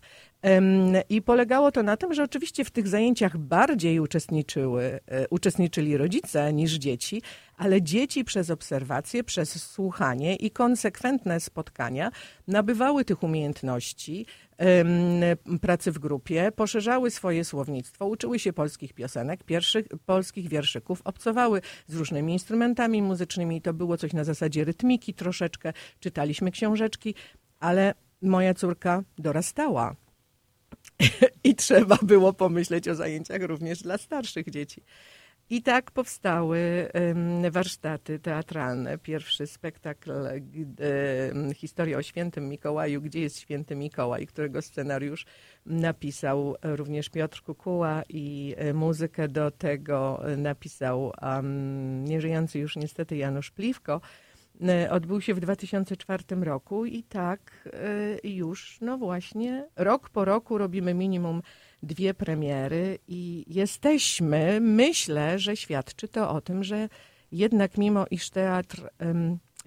I 1.10 1.22
polegało 1.22 1.72
to 1.72 1.84
na 1.84 1.98
tym, 1.98 2.14
że 2.14 2.24
oczywiście 2.24 2.66
w 2.66 2.72
tych 2.72 2.88
zajęciach 2.88 3.38
bardziej 3.38 4.00
uczestniczyły, 4.00 5.00
e, 5.08 5.28
uczestniczyli 5.30 5.98
rodzice 5.98 6.54
niż 6.54 6.74
dzieci, 6.74 7.22
ale 7.58 7.82
dzieci 7.82 8.24
przez 8.24 8.50
obserwację, 8.50 9.24
przez 9.24 9.72
słuchanie 9.72 10.36
i 10.36 10.52
konsekwentne 10.52 11.40
spotkania 11.40 12.12
nabywały 12.48 13.06
tych 13.06 13.24
umiejętności 13.24 14.26
pracy 15.62 15.92
w 15.92 16.00
grupie, 16.00 16.52
poszerzały 16.56 17.12
swoje 17.12 17.46
słownictwo, 17.46 18.06
uczyły 18.06 18.40
się 18.40 18.54
polskich 18.54 18.94
piosenek, 18.94 19.44
pierwszych 19.44 19.86
polskich 20.06 20.48
wierszyków, 20.48 21.02
obcowały 21.04 21.62
z 21.88 21.96
różnymi 21.96 22.34
instrumentami 22.34 23.02
muzycznymi. 23.02 23.62
To 23.62 23.74
było 23.74 23.98
coś 23.98 24.14
na 24.14 24.24
zasadzie 24.24 24.64
rytmiki 24.64 25.14
troszeczkę, 25.14 25.74
czytaliśmy 26.00 26.52
książeczki, 26.52 27.16
ale 27.60 27.94
moja 28.22 28.54
córka 28.54 29.04
dorastała. 29.18 29.96
I 31.44 31.56
trzeba 31.56 31.98
było 32.02 32.34
pomyśleć 32.34 32.88
o 32.88 32.96
zajęciach 32.96 33.42
również 33.42 33.82
dla 33.82 33.98
starszych 33.98 34.50
dzieci. 34.50 34.82
I 35.50 35.62
tak 35.62 35.92
powstały 35.92 36.90
warsztaty 37.52 38.20
teatralne. 38.20 38.98
Pierwszy 38.98 39.48
spektakl 39.48 40.12
em, 40.12 41.54
Historia 41.54 41.98
o 41.98 42.02
świętym 42.02 42.50
Mikołaju, 42.50 43.02
gdzie 43.02 43.22
jest 43.22 43.40
święty 43.40 43.76
Mikołaj, 43.76 44.28
którego 44.28 44.62
scenariusz 44.62 45.26
napisał 45.66 46.56
również 46.64 47.10
Piotr 47.10 47.42
Kukuła 47.42 48.04
i 48.10 48.56
e, 48.58 48.74
muzykę 48.74 49.28
do 49.28 49.52
tego 49.52 50.22
napisał 50.38 51.14
um, 51.22 52.06
nieżyjący 52.06 52.60
już 52.60 52.76
niestety 52.76 53.18
Janusz 53.18 53.52
Pliwko. 53.52 54.02
E, 54.62 54.92
odbył 54.92 55.22
się 55.22 55.34
w 55.34 55.40
2004 55.40 56.24
roku 56.36 56.86
i 56.86 57.04
tak 57.04 57.70
e, 58.24 58.28
już, 58.28 58.78
no 58.82 58.98
właśnie, 58.98 59.68
rok 59.76 60.10
po 60.10 60.26
roku 60.26 60.58
robimy 60.58 60.94
minimum 60.94 61.42
dwie 61.84 62.14
premiery 62.14 63.00
i 63.08 63.46
jesteśmy, 63.48 64.60
myślę, 64.62 65.40
że 65.40 65.56
świadczy 65.56 66.08
to 66.08 66.30
o 66.30 66.42
tym, 66.42 66.64
że 66.64 66.90
jednak 67.32 67.78
mimo 67.78 68.06
iż 68.12 68.30
teatr 68.30 68.90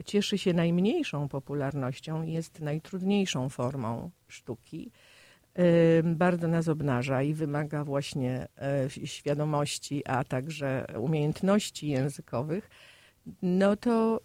cieszy 0.04 0.38
się 0.38 0.52
najmniejszą 0.52 1.28
popularnością, 1.28 2.23
jest 2.23 2.61
najtrudniejszą 2.61 3.49
formą 3.49 4.11
sztuki, 4.28 4.90
bardzo 6.04 6.49
nas 6.49 6.68
obnaża 6.68 7.23
i 7.23 7.35
wymaga 7.35 7.85
właśnie 7.85 8.49
e, 8.59 9.07
świadomości, 9.07 10.02
a 10.07 10.25
także 10.25 10.87
umiejętności 10.99 11.88
językowych, 11.88 12.71
no 13.43 13.77
to 13.77 14.21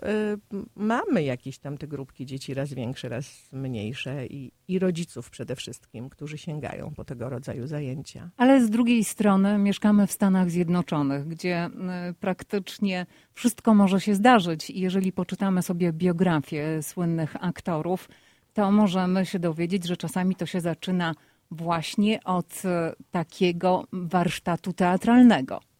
y, 0.54 0.60
mamy 0.76 1.24
jakieś 1.24 1.58
tam 1.58 1.78
te 1.78 1.88
grupki 1.88 2.26
dzieci, 2.26 2.54
raz 2.54 2.74
większe, 2.74 3.10
raz 3.10 3.50
mniejsze 3.52 4.26
i, 4.26 4.52
i 4.68 4.80
rodziców 4.80 5.30
przede 5.30 5.56
wszystkim, 5.56 6.10
którzy 6.10 6.38
sięgają 6.38 6.94
po 6.96 7.06
tego 7.06 7.30
rodzaju 7.30 7.68
zajęcia. 7.68 8.30
Ale 8.38 8.66
z 8.66 8.70
drugiej 8.70 9.04
strony 9.04 9.58
mieszkamy 9.58 10.08
w 10.08 10.12
Stanach 10.12 10.50
Zjednoczonych, 10.50 11.28
gdzie 11.28 11.66
y, 12.10 12.14
praktycznie 12.14 13.06
wszystko 13.34 13.74
może 13.74 14.02
się 14.02 14.16
zdarzyć. 14.16 14.70
I 14.70 14.80
jeżeli 14.80 15.12
poczytamy 15.12 15.62
sobie 15.62 15.94
biografię 15.94 16.84
słynnych 16.84 17.36
aktorów, 17.44 18.10
to 18.54 18.72
możemy 18.72 19.26
się 19.26 19.40
dowiedzieć, 19.40 19.88
że 19.88 19.98
czasami 19.98 20.36
to 20.36 20.46
się 20.46 20.62
zaczyna 20.62 21.16
właśnie 21.52 22.24
od 22.24 22.54
y, 22.66 22.68
takiego 23.12 23.84
warsztatu 23.92 24.74
teatralnego. 24.74 25.73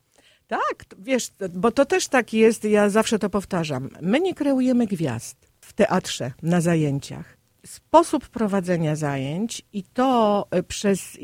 Tak, 0.54 0.86
wiesz, 1.00 1.30
bo 1.54 1.72
to 1.72 1.86
też 1.86 2.08
tak 2.08 2.34
jest, 2.34 2.64
ja 2.64 2.90
zawsze 2.90 3.20
to 3.20 3.30
powtarzam. 3.30 3.90
My 4.02 4.20
nie 4.20 4.34
kreujemy 4.34 4.88
gwiazd 4.88 5.38
w 5.62 5.74
teatrze, 5.74 6.32
na 6.44 6.62
zajęciach. 6.62 7.38
Sposób 7.66 8.30
prowadzenia 8.30 8.96
zajęć 8.96 9.62
i 9.74 9.84
to, 9.84 10.48
e, 10.52 10.64
przez 10.64 11.18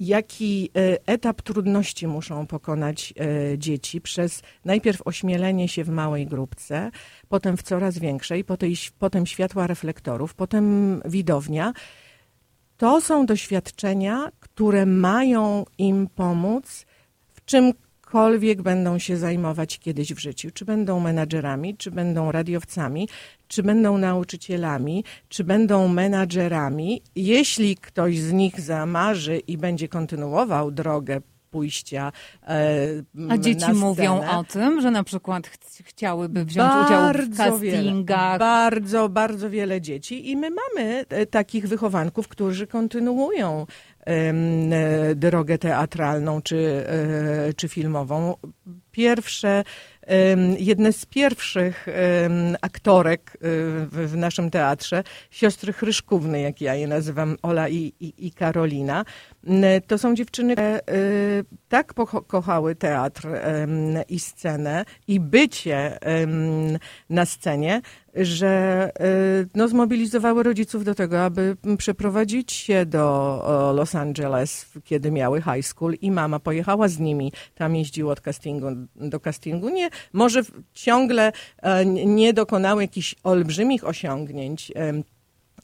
jaki 0.00 0.70
e, 0.76 0.98
etap 1.06 1.42
trudności 1.42 2.06
muszą 2.06 2.46
pokonać 2.46 3.14
e, 3.16 3.58
dzieci, 3.58 4.00
przez 4.00 4.42
najpierw 4.64 5.06
ośmielenie 5.06 5.68
się 5.68 5.84
w 5.84 5.88
małej 5.90 6.26
grupce, 6.26 6.90
potem 7.28 7.56
w 7.56 7.62
coraz 7.62 7.98
większej, 7.98 8.44
potem, 8.98 9.26
światła 9.26 9.66
reflektorów, 9.66 10.34
potem 10.34 11.00
widownia. 11.04 11.72
To 12.76 13.00
są 13.00 13.26
doświadczenia, 13.26 14.28
które 14.40 14.86
mają 14.86 15.64
im 15.78 16.08
pomóc 16.14 16.86
w 17.32 17.44
czymkolwiek 18.08 18.62
będą 18.62 18.98
się 18.98 19.16
zajmować 19.16 19.78
kiedyś 19.78 20.14
w 20.14 20.18
życiu. 20.18 20.50
Czy 20.54 20.64
będą 20.64 21.00
menadżerami, 21.00 21.76
czy 21.76 21.90
będą 21.90 22.32
radiowcami, 22.32 23.08
czy 23.48 23.62
będą 23.62 23.98
nauczycielami, 23.98 25.04
czy 25.28 25.44
będą 25.44 25.88
menadżerami. 25.88 27.02
Jeśli 27.16 27.76
ktoś 27.76 28.18
z 28.18 28.32
nich 28.32 28.60
zamarzy 28.60 29.38
i 29.38 29.58
będzie 29.58 29.88
kontynuował 29.88 30.70
drogę 30.70 31.20
pójścia 31.50 32.12
e, 32.46 32.78
A 33.30 33.38
dzieci 33.38 33.72
mówią 33.72 34.20
o 34.30 34.44
tym, 34.44 34.80
że 34.80 34.90
na 34.90 35.04
przykład 35.04 35.46
ch- 35.46 35.82
chciałyby 35.84 36.44
wziąć 36.44 36.72
udział 36.86 37.00
w 37.12 37.16
bardzo 37.16 37.58
wiele, 37.58 37.76
castingach. 37.76 38.38
bardzo, 38.38 39.08
bardzo 39.08 39.50
wiele 39.50 39.80
dzieci 39.80 40.30
i 40.30 40.36
my 40.36 40.50
mamy 40.50 41.04
e, 41.08 41.26
takich 41.26 41.68
wychowanków, 41.68 42.28
którzy 42.28 42.66
kontynuują 42.66 43.66
drogę 45.14 45.58
teatralną 45.58 46.42
czy, 46.42 46.84
e, 47.48 47.54
czy 47.54 47.68
filmową. 47.68 48.34
Pierwsze, 48.90 49.64
jedne 50.58 50.92
z 50.92 51.06
pierwszych 51.06 51.86
aktorek 52.60 53.30
e, 53.34 53.38
w, 53.86 54.16
naszym 54.16 54.50
teatrze, 54.50 55.02
siostry 55.30 55.72
Chryszkówny, 55.72 56.40
jak 56.40 56.60
ja 56.60 56.74
je 56.74 56.86
nazywam, 56.86 57.36
Ola 57.42 57.68
i, 57.68 57.92
i, 58.00 58.26
i 58.26 58.32
Karolina, 58.32 59.04
to 59.86 59.98
są 59.98 60.14
dziewczyny, 60.14 60.52
które 60.52 60.74
e, 60.74 60.80
tak 61.68 61.94
kochały 62.26 62.74
teatr 62.74 63.28
i 64.08 64.20
scenę 64.20 64.84
i 65.08 65.20
bycie 65.20 65.98
na 67.10 67.26
scenie, 67.26 67.80
że 68.20 68.90
y, 69.42 69.48
no, 69.54 69.68
zmobilizowały 69.68 70.42
rodziców 70.42 70.84
do 70.84 70.94
tego, 70.94 71.24
aby 71.24 71.56
przeprowadzić 71.78 72.52
się 72.52 72.86
do 72.86 73.72
Los 73.76 73.94
Angeles, 73.94 74.66
kiedy 74.84 75.10
miały 75.10 75.42
high 75.42 75.66
school 75.66 75.94
i 76.00 76.10
mama 76.10 76.38
pojechała 76.38 76.88
z 76.88 76.98
nimi. 76.98 77.32
Tam 77.54 77.76
jeździło 77.76 78.12
od 78.12 78.20
castingu 78.20 78.66
do 78.96 79.20
castingu. 79.20 79.68
Nie, 79.68 79.90
może 80.12 80.42
ciągle 80.72 81.32
e, 81.62 81.86
nie 81.86 82.32
dokonały 82.32 82.82
jakichś 82.82 83.14
olbrzymich 83.22 83.84
osiągnięć, 83.84 84.72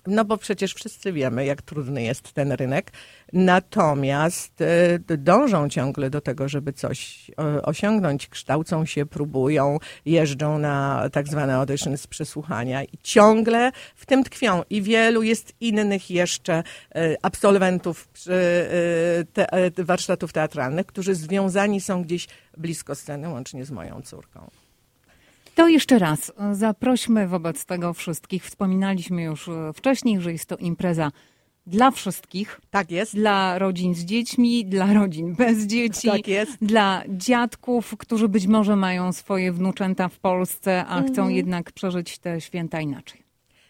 no 0.06 0.24
bo 0.24 0.36
przecież 0.36 0.74
wszyscy 0.74 1.12
wiemy, 1.12 1.44
jak 1.44 1.62
trudny 1.62 2.02
jest 2.02 2.32
ten 2.32 2.52
rynek. 2.52 2.92
Natomiast 3.32 4.60
e, 4.60 5.16
dążą 5.18 5.68
ciągle 5.68 6.10
do 6.10 6.20
tego, 6.20 6.48
żeby 6.48 6.72
coś 6.72 7.30
e, 7.30 7.62
osiągnąć. 7.62 8.28
Kształcą 8.28 8.86
się, 8.86 9.06
próbują, 9.06 9.78
jeżdżą 10.04 10.58
na 10.58 11.08
tak 11.12 11.28
zwane 11.28 11.54
auditions, 11.54 12.06
przesłuchania 12.06 12.84
i 12.84 12.98
ciągle 13.02 13.72
w 13.94 14.06
tym 14.06 14.24
tkwią. 14.24 14.62
I 14.70 14.82
wielu 14.82 15.22
jest 15.22 15.52
innych 15.60 16.10
jeszcze 16.10 16.62
e, 16.94 17.16
absolwentów 17.22 18.08
warsztatów 19.78 20.32
teatralnych, 20.32 20.86
którzy 20.86 21.14
związani 21.14 21.80
są 21.80 22.02
gdzieś 22.02 22.28
blisko 22.56 22.94
sceny, 22.94 23.28
łącznie 23.28 23.64
z 23.64 23.70
moją 23.70 24.02
córką. 24.02 24.63
To 25.54 25.68
jeszcze 25.68 25.98
raz 25.98 26.32
zaprośmy 26.52 27.28
wobec 27.28 27.64
tego 27.66 27.92
wszystkich. 27.94 28.44
Wspominaliśmy 28.44 29.22
już 29.22 29.48
e, 29.48 29.72
wcześniej, 29.74 30.20
że 30.20 30.32
jest 30.32 30.46
to 30.46 30.56
impreza 30.56 31.10
dla 31.66 31.90
wszystkich, 31.90 32.60
Tak 32.70 32.90
jest. 32.90 33.14
dla 33.14 33.58
rodzin 33.58 33.94
z 33.94 34.04
dziećmi, 34.04 34.66
dla 34.66 34.92
rodzin 34.94 35.34
bez 35.34 35.66
dzieci, 35.66 36.08
Tak 36.08 36.28
jest. 36.28 36.56
dla 36.64 37.02
dziadków, 37.08 37.94
którzy 37.98 38.28
być 38.28 38.46
może 38.46 38.76
mają 38.76 39.12
swoje 39.12 39.52
wnuczęta 39.52 40.08
w 40.08 40.18
Polsce, 40.18 40.84
a 40.86 41.00
chcą 41.02 41.08
Mhm. 41.22 41.30
jednak 41.30 41.72
przeżyć 41.72 42.18
te 42.18 42.40
święta 42.40 42.80
inaczej. 42.80 43.23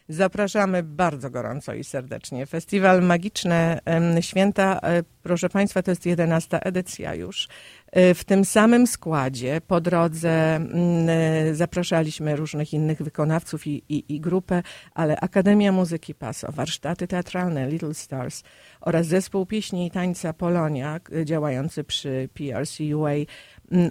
Zapraszamy 0.09 0.83
bardzo 0.83 1.29
gorąco 1.29 1.73
i 1.73 1.83
serdecznie. 1.83 2.45
Festiwal 2.45 3.01
Magiczne 3.03 3.79
Święta, 4.21 4.79
e, 4.83 5.03
proszę 5.23 5.49
Państwa, 5.49 5.81
to 5.81 5.91
jest 5.91 6.05
11 6.05 6.59
edycja 6.65 7.15
już. 7.15 7.47
E, 7.91 8.13
W 8.13 8.23
tym 8.23 8.45
samym 8.45 8.87
składzie 8.87 9.61
po 9.67 9.81
drodze 9.81 10.55
mm, 10.55 10.71
e, 11.09 11.55
zapraszaliśmy 11.55 12.35
różnych 12.35 12.73
innych 12.73 13.01
wykonawców 13.01 13.67
i, 13.67 13.83
i, 13.89 14.15
i 14.15 14.19
grupę, 14.19 14.63
ale 14.93 15.19
Akademia 15.19 15.71
Muzyki 15.71 16.15
Paso, 16.15 16.51
warsztaty 16.51 17.07
teatralne 17.07 17.69
Little 17.69 17.93
Stars 17.93 18.43
oraz 18.81 19.07
zespół 19.07 19.45
pieśni 19.45 19.87
i 19.87 19.91
tańca 19.91 20.33
Polonia 20.33 20.99
działający 21.23 21.83
przy 21.83 22.29
PRCUA. 22.33 23.09
Mm, 23.11 23.25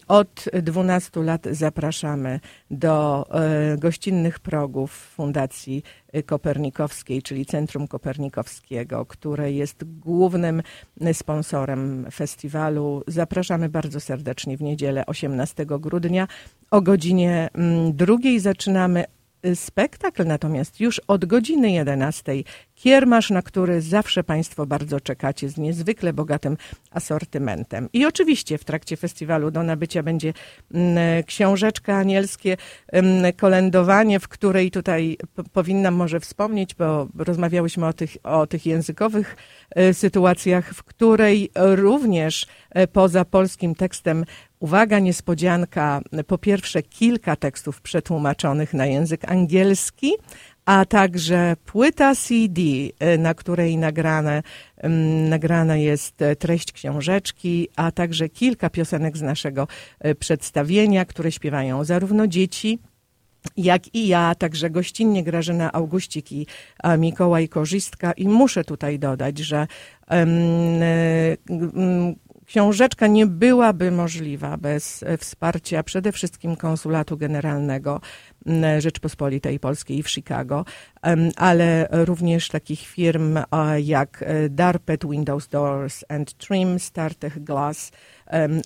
Od 0.08 0.44
12 0.62 1.22
lat 1.22 1.46
zapraszamy 1.50 2.40
do 2.70 3.24
e, 3.30 3.76
gościnnych 3.78 4.38
progów 4.38 4.92
Fundacji 4.92 5.82
Kopernikowskiej, 6.26 7.22
czyli 7.22 7.46
Centrum 7.46 7.88
Kopernikowskiego, 7.88 9.06
które 9.06 9.52
jest 9.52 9.84
głównym 9.84 10.62
sponsorem 11.12 12.06
festiwalu. 12.12 13.02
Zapraszamy 13.06 13.68
bardzo 13.68 14.00
serdecznie 14.00 14.56
w 14.56 14.62
niedzielę 14.62 15.06
18 15.06 15.66
grudnia. 15.66 16.28
O 16.70 16.80
godzinie 16.80 17.48
mm, 17.54 17.96
drugiej 17.96 18.40
zaczynamy 18.40 19.04
spektakl, 19.54 20.24
natomiast 20.24 20.80
już 20.80 20.98
od 20.98 21.24
godziny 21.24 21.70
11 21.70 22.32
kiermasz, 22.74 23.30
na 23.30 23.42
który 23.42 23.80
zawsze 23.80 24.24
Państwo 24.24 24.66
bardzo 24.66 25.00
czekacie 25.00 25.48
z 25.48 25.58
niezwykle 25.58 26.12
bogatym 26.12 26.56
asortymentem. 26.90 27.88
I 27.92 28.06
oczywiście 28.06 28.58
w 28.58 28.64
trakcie 28.64 28.96
festiwalu 28.96 29.50
do 29.50 29.62
nabycia 29.62 30.02
będzie 30.02 30.32
mm, 30.74 31.22
książeczka 31.22 31.96
anielskie, 31.96 32.56
mm, 32.88 33.32
kolędowanie, 33.32 34.20
w 34.20 34.28
której 34.28 34.70
tutaj 34.70 35.16
powinnam 35.52 35.94
może 35.94 36.20
wspomnieć, 36.20 36.74
bo 36.74 37.08
rozmawiałyśmy 37.18 37.86
o 37.86 37.92
tych, 37.92 38.16
o 38.22 38.46
tych 38.46 38.66
językowych 38.66 39.36
e, 39.70 39.94
sytuacjach, 39.94 40.74
w 40.74 40.82
której 40.82 41.50
również 41.54 42.46
e, 42.70 42.86
poza 42.86 43.24
polskim 43.24 43.74
tekstem 43.74 44.24
Uwaga, 44.60 44.98
niespodzianka. 44.98 46.00
Po 46.26 46.38
pierwsze, 46.38 46.82
kilka 46.82 47.36
tekstów 47.36 47.80
przetłumaczonych 47.80 48.74
na 48.74 48.86
język 48.86 49.30
angielski, 49.30 50.12
a 50.64 50.84
także 50.84 51.56
płyta 51.64 52.14
CD, 52.14 52.60
e, 52.98 53.18
na 53.18 53.34
której 53.34 53.76
nagrane, 53.76 54.42
mm, 54.76 55.28
nagrana 55.28 55.76
jest 55.76 56.22
e, 56.22 56.36
treść 56.36 56.72
książeczki, 56.72 57.68
a 57.76 57.90
także 57.90 58.28
kilka 58.28 58.70
piosenek 58.70 59.16
z 59.16 59.22
naszego 59.22 59.68
e, 60.00 60.14
przedstawienia, 60.14 61.04
które 61.04 61.32
śpiewają 61.32 61.84
zarówno 61.84 62.26
dzieci, 62.26 62.78
jak 63.56 63.94
i 63.94 64.08
ja, 64.08 64.34
także 64.34 64.70
gościnnie 64.70 65.24
Grażyna 65.24 65.72
Augustik 65.72 66.32
i 66.32 66.46
Mikołaj 66.98 67.48
Korzystka. 67.48 68.12
I 68.12 68.28
muszę 68.28 68.64
tutaj 68.64 68.98
dodać, 68.98 69.38
że 69.38 69.66
em, 70.08 70.28
e, 70.82 71.36
m, 71.50 72.14
książeczka 72.54 73.06
nie 73.06 73.26
byłaby 73.26 73.90
możliwa 73.90 74.56
bez 74.56 75.02
e, 75.02 75.18
wsparcia 75.18 75.82
przede 75.82 76.12
wszystkim 76.12 76.56
Konsulatu 76.56 77.16
Generalnego 77.16 78.00
m, 78.46 78.80
Rzeczpospolitej 78.80 79.60
Polskiej 79.60 80.02
w 80.02 80.10
Chicago, 80.10 80.64
ale 81.36 81.88
również 81.90 82.48
takich 82.48 82.80
firm 82.80 83.38
jak 83.82 84.22
e, 84.22 84.48
Darpet 84.48 85.10
Windows 85.10 85.48
Doors 85.48 86.04
and 86.08 86.34
Trim, 86.34 86.78
Startech 86.78 87.44
Glass 87.44 87.92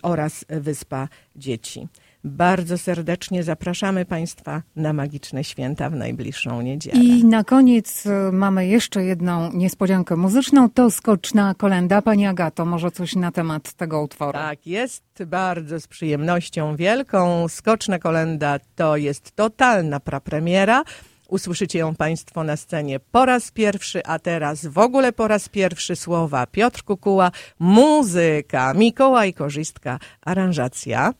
oraz 0.03 0.45
Wyspa 0.49 1.09
Dzieci. 1.37 1.89
Bardzo 2.25 2.79
serdecznie 2.79 3.43
zapraszamy 3.43 4.05
Państwa 4.05 4.63
na 4.77 4.93
magiczne 4.93 5.45
święta 5.45 5.91
w 5.91 5.95
najbliższą 5.95 6.63
niedzielę. 6.63 7.01
I 7.01 7.25
na 7.25 7.45
koniec 7.45 8.07
y, 8.07 8.33
mamy 8.33 8.67
jeszcze 8.67 9.05
jedną 9.05 9.53
niespodziankę 9.53 10.17
muzyczną. 10.17 10.71
To 10.71 10.91
skoczna 10.91 11.55
kolenda. 11.55 12.03
Pani 12.03 12.27
Agato, 12.27 12.65
może 12.65 12.91
coś 12.91 13.17
na 13.17 13.33
temat 13.33 13.73
tego 13.73 14.03
utworu? 14.03 14.33
Tak, 14.33 14.67
jest 14.67 15.05
bardzo 15.27 15.81
z 15.81 15.87
przyjemnością 15.87 16.77
wielką. 16.77 17.49
Skoczna 17.49 17.99
kolenda 17.99 18.59
to 18.77 18.97
jest 18.97 19.37
totalna 19.37 20.01
prapremiera. 20.01 20.83
Usłyszycie 21.29 21.79
ją 21.79 21.95
Państwo 21.95 22.45
na 22.45 22.57
scenie 22.57 23.01
po 23.01 23.27
raz 23.27 23.51
pierwszy, 23.51 24.05
a 24.05 24.19
teraz 24.19 24.67
w 24.67 24.79
ogóle 24.79 25.13
po 25.13 25.29
raz 25.29 25.49
pierwszy 25.49 25.97
słowa 25.97 26.47
Piotr 26.47 26.83
Kukuła, 26.83 27.31
muzyka, 27.59 28.75
Mikołaj 28.75 29.35
Korzystka, 29.35 29.99
aranżacja, 30.21 31.15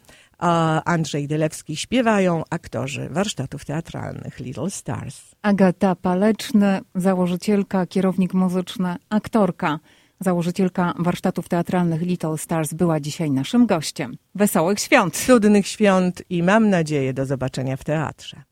Andrzej 0.85 1.29
Dylewski 1.29 1.77
śpiewają 1.77 2.43
aktorzy 2.51 3.09
warsztatów 3.09 3.65
teatralnych 3.65 4.41
Little 4.41 4.71
Stars. 4.71 5.35
Agata 5.43 5.95
Paleczny, 5.95 6.81
założycielka, 6.95 7.87
kierownik 7.87 8.35
muzyczny, 8.35 8.97
aktorka, 9.11 9.79
założycielka 10.21 10.95
warsztatów 10.99 11.49
teatralnych 11.49 12.03
Little 12.03 12.39
Stars 12.39 12.75
była 12.75 13.01
dzisiaj 13.01 13.31
naszym 13.31 13.67
gościem. 13.67 14.17
Wesołych 14.35 14.81
świąt! 14.81 15.17
Cudnych 15.17 15.67
świąt 15.67 16.23
i 16.31 16.43
mam 16.43 16.71
nadzieję 16.71 17.15
do 17.15 17.27
zobaczenia 17.27 17.77
w 17.77 17.85
teatrze. 17.85 18.43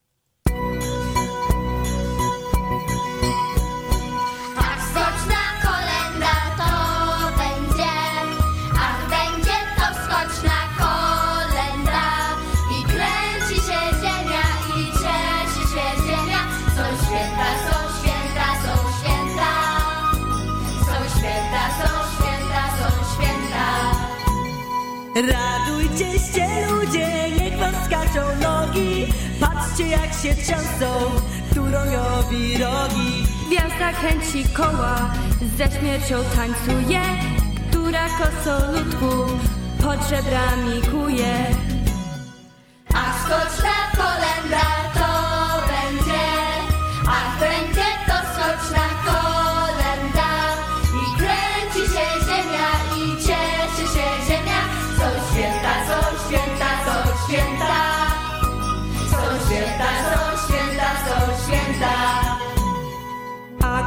Patrzcie 29.77 29.91
jak 29.93 30.13
się 30.13 30.43
trzęsą 30.43 31.11
turoniowi 31.55 32.59
rogi 32.59 33.25
Gwiazda 33.47 33.93
kręci 33.93 34.45
koła, 34.55 35.13
ze 35.59 35.79
śmiercią 35.79 36.17
tańcuje, 36.37 37.01
która 37.71 38.07
kosolutku 38.09 39.33
pod 39.83 40.09
żebrami 40.09 40.83
kuje. 40.93 41.66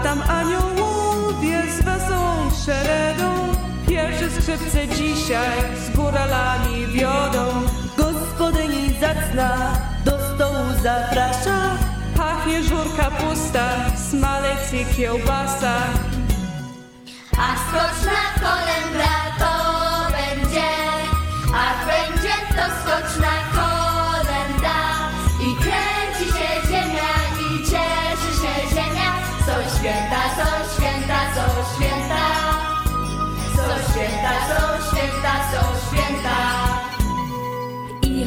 Tam 0.09 0.21
aniołowie 0.21 1.63
z 1.71 1.83
wesołą 1.83 2.51
szeregą. 2.65 3.33
Pierwsze 3.87 4.29
skrzypce 4.29 4.87
dzisiaj 4.87 5.57
z 5.85 5.95
góralami 5.95 6.87
wiodą. 6.87 7.45
Gospodyni 7.97 8.93
zacna 9.01 9.71
do 10.05 10.11
stołu 10.11 10.65
zaprasza. 10.83 11.77
Pachnie 12.17 12.63
żurka 12.63 13.11
pusta, 13.11 13.69
smalec 14.09 14.73
i 14.73 14.95
kiełbasa. 14.95 15.75
Skoczna 17.67 18.19
kolenda 18.41 19.28
to 19.28 19.28
będzie, 19.28 19.28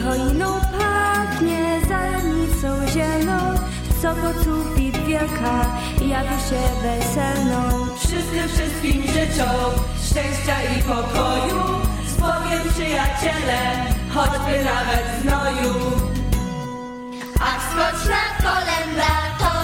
choiną 0.05 0.61
pachnie 0.79 1.81
zalenicą 1.89 2.89
zieloną, 2.93 3.59
co 4.03 4.15
sufit 4.45 4.97
wielka 5.07 5.67
jawi 6.01 6.39
się 6.49 6.63
weselną. 6.83 7.87
Wszyscy 7.97 8.49
wszystkim 8.49 9.03
życzą 9.03 9.51
szczęścia 10.07 10.57
i 10.63 10.83
pokoju 10.83 11.63
Z 12.07 12.73
przyjaciele, 12.73 13.61
choćby 14.15 14.65
nawet 14.65 15.05
znoju 15.23 15.75
Ach, 17.41 17.63
skoczna 17.71 18.23
kolenda 18.43 19.13
to 19.39 19.62